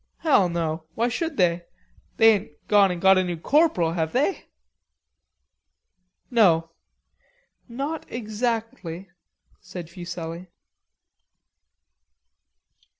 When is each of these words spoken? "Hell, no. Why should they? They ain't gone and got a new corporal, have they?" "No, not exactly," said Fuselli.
"Hell, 0.21 0.49
no. 0.49 0.85
Why 0.95 1.09
should 1.09 1.37
they? 1.37 1.63
They 2.17 2.31
ain't 2.33 2.67
gone 2.67 2.89
and 2.89 2.99
got 2.99 3.19
a 3.19 3.23
new 3.23 3.37
corporal, 3.37 3.91
have 3.93 4.13
they?" 4.13 4.45
"No, 6.31 6.71
not 7.69 8.11
exactly," 8.11 9.11
said 9.59 9.91
Fuselli. 9.91 10.47